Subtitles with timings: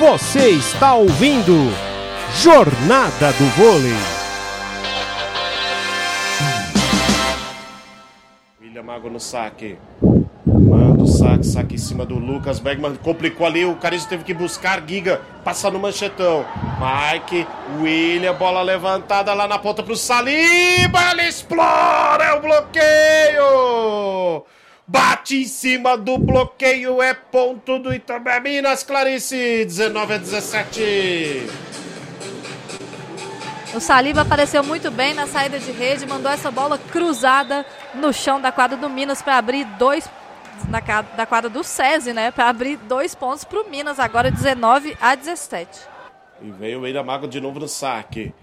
[0.00, 1.52] Você está ouvindo
[2.36, 3.92] Jornada do Vôlei.
[8.62, 9.76] William Mago no saque.
[10.46, 12.94] Manda o saque, saque em cima do Lucas Bergman.
[12.94, 16.46] Complicou ali, o Carizo teve que buscar Giga, passar no manchetão.
[16.80, 17.46] Mike,
[17.82, 21.10] William, bola levantada lá na ponta pro Saliba.
[21.10, 24.46] Ele explora, é o bloqueio.
[24.90, 31.46] Bate em cima do bloqueio, é ponto do Itabé Minas, Clarice, 19 a 17.
[33.72, 37.64] O Saliba apareceu muito bem na saída de rede, mandou essa bola cruzada
[37.94, 40.10] no chão da quadra do Minas para abrir dois
[40.68, 44.96] na da quadra do SESI, né, para abrir dois pontos para o Minas, agora 19
[45.00, 45.82] a 17.
[46.42, 48.34] E veio o William Mago de novo no saque.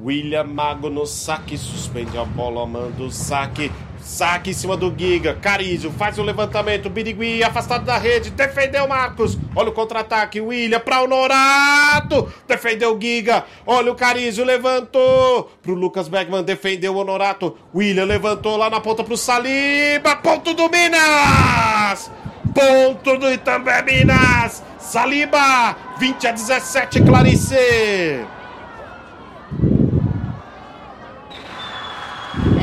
[0.00, 3.72] William Mago no saque, suspende a bola, manda o saque.
[4.04, 5.34] Saque em cima do Giga.
[5.34, 6.90] Carizio faz o levantamento.
[6.90, 8.30] Birigui afastado da rede.
[8.30, 9.38] Defendeu Marcos.
[9.56, 10.42] Olha o contra-ataque.
[10.42, 12.30] William para o Norato.
[12.46, 13.44] Defendeu o Giga.
[13.66, 14.44] Olha o Carizio.
[14.44, 15.50] Levantou.
[15.62, 16.44] Pro Lucas Beckman.
[16.44, 17.56] Defendeu o Norato.
[17.74, 20.16] William levantou lá na ponta pro Saliba.
[20.16, 22.10] Ponto do Minas.
[22.54, 24.62] Ponto do Itambé Minas.
[24.78, 25.76] Saliba.
[25.98, 28.24] 20 a 17, Clarice.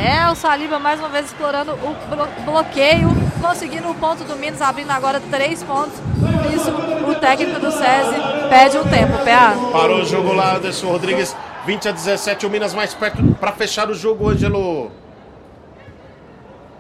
[0.02, 4.89] É, o Saliba mais uma vez explorando o bloqueio, conseguindo o ponto do Minas, abrindo
[4.89, 5.93] agora três pontos.
[5.99, 6.71] Por isso,
[7.08, 8.16] o técnico do SESI
[8.49, 9.53] pede um tempo, PA.
[9.71, 13.91] Parou o jogo lá, Anderson Rodrigues, 20 a 17, o Minas mais perto para fechar
[13.91, 14.89] o jogo, Ângelo.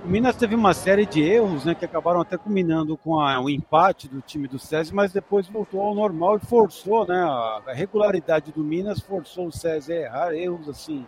[0.03, 3.51] O Minas teve uma série de erros, né, que acabaram até culminando com a, o
[3.51, 7.71] empate do time do SESI, mas depois voltou ao normal e forçou, né, a, a
[7.71, 11.05] regularidade do Minas forçou o SESI a errar erros assim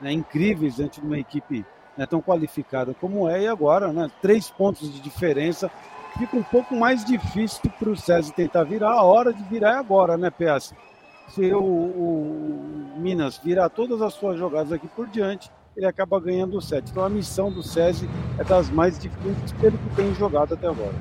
[0.00, 1.64] né, incríveis diante de uma equipe
[1.96, 5.70] né, tão qualificada como é, e agora, né, três pontos de diferença,
[6.18, 8.92] fica um pouco mais difícil para o César tentar virar.
[8.92, 10.74] A hora de virar é agora, né, PS?
[11.28, 16.56] Se o, o, Minas virar todas as suas jogadas aqui por diante, ele acaba ganhando
[16.56, 16.88] o set.
[16.90, 18.06] Então a missão do César
[18.38, 20.94] é das mais difíceis pelo que tem jogado até agora.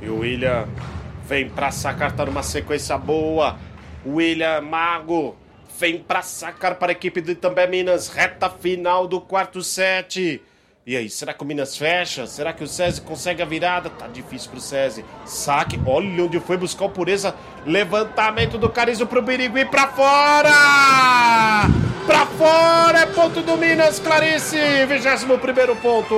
[0.00, 0.66] E o William
[1.24, 3.56] vem para sacar, tá numa sequência boa.
[4.04, 5.36] William Mago
[5.82, 10.40] vem para sacar para a equipe do Itambé Minas, reta final do quarto set.
[10.86, 12.24] E aí, será que o Minas fecha?
[12.24, 13.90] Será que o SESI consegue a virada?
[13.90, 15.04] Tá difícil pro SESI.
[15.26, 17.34] Saque, olha onde foi buscar o pureza.
[17.66, 21.66] Levantamento do Carizo pro Birigui pra fora!
[22.06, 23.00] Pra fora!
[23.00, 24.86] É ponto do Minas, Clarice!
[24.86, 26.14] 21 primeiro ponto.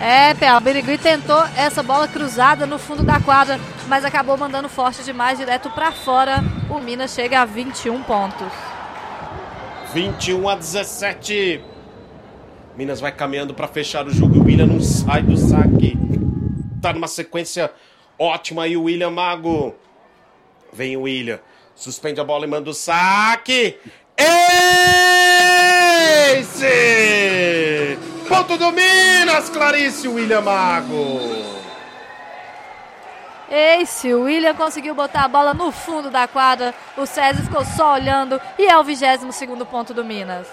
[0.00, 4.68] É, Pé, o Birigui tentou essa bola cruzada no fundo da quadra, mas acabou mandando
[4.68, 6.36] forte demais, direto para fora.
[6.70, 8.52] O Minas chega a 21 pontos.
[9.92, 11.60] 21 a 17.
[12.76, 14.38] Minas vai caminhando para fechar o jogo.
[14.38, 15.98] O William não sai do saque.
[16.80, 17.68] Tá numa sequência
[18.16, 19.74] ótima aí o William Mago.
[20.72, 21.40] Vem o William.
[21.74, 23.76] Suspende a bola e manda o saque.
[26.36, 26.64] Ace!
[28.28, 31.59] Ponto do Minas, Clarice William Mago.
[33.50, 36.72] Ace, o William conseguiu botar a bola no fundo da quadra.
[36.96, 40.46] O César ficou só olhando e é o 22 segundo ponto do Minas.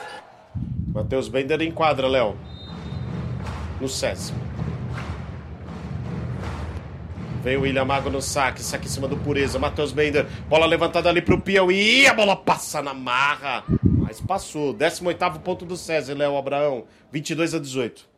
[0.88, 2.36] Matheus Bender em quadra, Léo.
[3.80, 4.34] No César.
[7.44, 9.60] Vem o William Mago no saque, saque em cima do Pureza.
[9.60, 12.08] Matheus Bender, bola levantada ali pro Piauí.
[12.08, 13.64] A bola passa na marra.
[13.84, 14.74] Mas passou.
[14.74, 16.86] 18 ponto do César, Léo Abraão.
[17.12, 18.10] 22 a 18.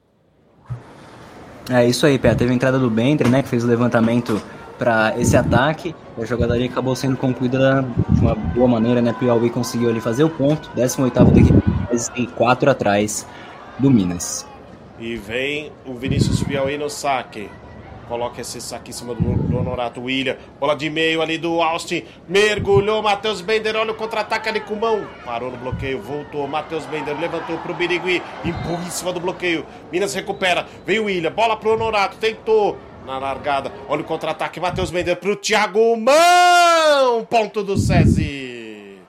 [1.70, 2.34] É isso aí, Pé.
[2.34, 3.44] Teve a entrada do Bender, né?
[3.44, 4.42] Que fez o levantamento
[4.80, 5.94] para esse ataque.
[6.18, 9.14] A jogada ali acabou sendo concluída de uma boa maneira, né?
[9.14, 10.72] Piauí conseguiu ali fazer o ponto.
[10.74, 13.28] 18 da equipe, mas tem 4 atrás
[13.78, 14.48] do Minas.
[14.98, 17.50] E vem o Vinícius Piauí no saque.
[18.10, 20.36] Coloca esse saque em cima do, do Honorato William.
[20.60, 22.04] Bola de meio ali do Austin.
[22.28, 23.04] Mergulhou.
[23.04, 23.76] Matheus Bender.
[23.76, 25.08] Olha o contra-ataque ali com mão.
[25.24, 26.02] Parou no bloqueio.
[26.02, 26.48] Voltou.
[26.48, 28.20] Matheus Bender levantou pro Birigui.
[28.44, 29.64] Empurra em cima do bloqueio.
[29.92, 30.66] Minas recupera.
[30.88, 31.32] Vem o William.
[31.32, 32.18] Bola pro Honorato.
[32.18, 32.80] Tentou.
[33.10, 33.72] Na largada.
[33.88, 34.60] Olha o contra-ataque.
[34.60, 37.26] Matheus Bender pro Thiago Mão.
[37.26, 39.00] Ponto do SESI.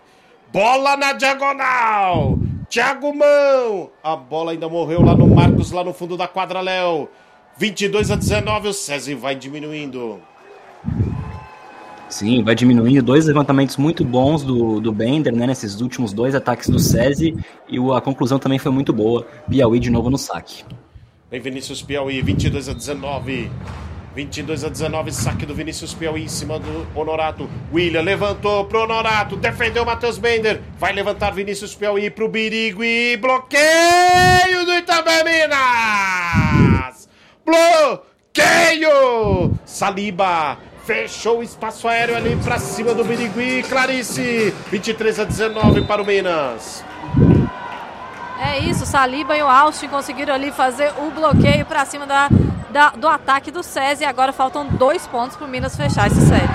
[0.51, 2.39] Bola na diagonal.
[2.71, 3.91] Thiago Mão.
[4.03, 7.11] A bola ainda morreu lá no Marcos, lá no fundo da quadra, Léo.
[7.59, 10.19] 22 a 19, o SESI vai diminuindo.
[12.09, 13.03] Sim, vai diminuindo.
[13.03, 15.47] Dois levantamentos muito bons do, do Bender, né?
[15.47, 17.37] Nesses últimos dois ataques do SESI.
[17.69, 19.27] E a conclusão também foi muito boa.
[19.51, 20.65] Piauí de novo no saque.
[21.31, 23.51] Vem Vinícius Piauí, 22 a 19.
[24.15, 27.49] 22 a 19, saque do Vinícius Piauí em cima do Honorato.
[27.73, 30.61] William levantou pro Honorato, defendeu o Matheus Bender.
[30.79, 33.17] Vai levantar Vinícius Piauí pro Birigui.
[33.17, 37.09] Bloqueio do Itabé Minas!
[37.45, 39.55] bloqueio!
[39.65, 43.63] Saliba fechou o espaço aéreo ali pra cima do Birigui.
[43.69, 46.85] Clarice, 23 a 19 para o Minas.
[48.43, 52.29] É isso, Saliba e o Austin conseguiram ali fazer o bloqueio para cima da,
[52.71, 54.05] da, do ataque do SESI.
[54.05, 56.51] E agora faltam dois pontos para o Minas fechar esse set.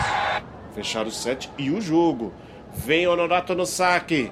[0.74, 2.34] Fechar o set e o jogo.
[2.74, 4.32] Vem Honorato no saque.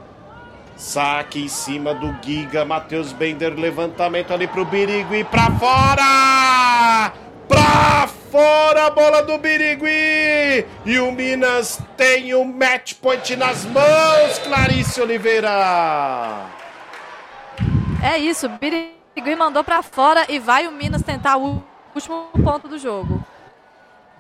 [0.76, 2.66] Saque em cima do Giga.
[2.66, 5.24] Matheus Bender, levantamento ali pro Birigui.
[5.24, 7.14] Pra fora!
[7.48, 10.66] Pra fora a bola do Birigui!
[10.86, 16.48] E o Minas tem o match point nas mãos, Clarice Oliveira!
[18.02, 21.64] É isso, Birigui mandou para fora e vai o Minas tentar o
[21.96, 23.24] último ponto do jogo.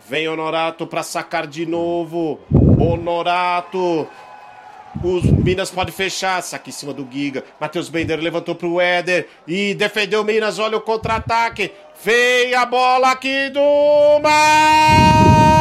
[0.07, 2.39] Vem Honorato para sacar de novo.
[2.79, 4.07] Honorato.
[5.03, 6.41] Os Minas pode fechar.
[6.43, 7.43] Saque em cima do Giga.
[7.59, 9.27] Matheus Bender levantou pro Éder.
[9.47, 10.59] E defendeu o Minas.
[10.59, 11.71] Olha o contra-ataque.
[12.03, 15.53] Vem a bola aqui do Marcos!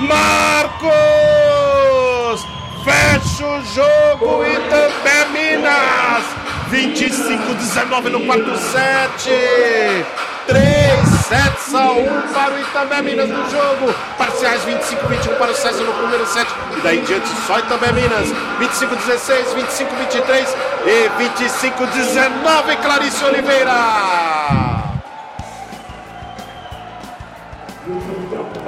[0.00, 0.88] Marcos!
[2.84, 6.37] Fecha o jogo e também Minas!
[6.70, 9.30] 25-19 no quarto set.
[10.46, 13.94] 3 sets a 1 para o Itambé Minas no jogo.
[14.16, 16.46] Parciais 25-21 para o César no primeiro set.
[16.76, 18.28] E daí em diante só Itambé Minas.
[18.60, 20.48] 25-16, 25-23
[20.86, 21.10] e
[21.40, 23.72] 25-19 Clarice Oliveira.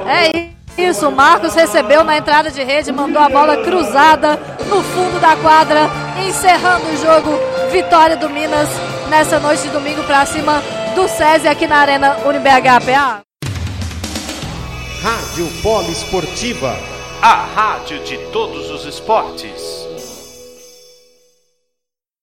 [0.07, 4.39] É isso, o Marcos recebeu na entrada de rede, mandou a bola cruzada
[4.69, 5.91] no fundo da quadra,
[6.27, 7.50] encerrando o jogo.
[7.71, 8.69] Vitória do Minas
[9.09, 10.61] nessa noite de domingo para cima
[10.95, 13.21] do SESI aqui na Arena UniBHPA.
[15.01, 16.77] Rádio Poliesportiva.
[17.23, 19.90] A rádio de todos os esportes.